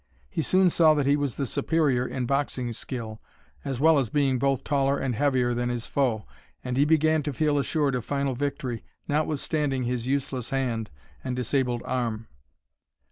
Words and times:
He 0.31 0.41
soon 0.41 0.71
saw 0.71 0.95
that 0.95 1.05
he 1.05 1.15
was 1.15 1.35
the 1.35 1.45
superior 1.45 2.07
in 2.07 2.25
boxing 2.25 2.73
skill, 2.73 3.21
as 3.63 3.79
well 3.79 3.99
as 3.99 4.09
being 4.09 4.39
both 4.39 4.63
taller 4.63 4.97
and 4.97 5.13
heavier 5.13 5.53
than 5.53 5.69
his 5.69 5.85
foe, 5.85 6.25
and 6.63 6.75
he 6.75 6.85
began 6.85 7.21
to 7.21 7.31
feel 7.31 7.59
assured 7.59 7.93
of 7.93 8.03
final 8.03 8.33
victory, 8.33 8.83
notwithstanding 9.07 9.83
his 9.83 10.07
useless 10.07 10.49
hand 10.49 10.89
and 11.23 11.35
disabled 11.35 11.83
arm. 11.85 12.25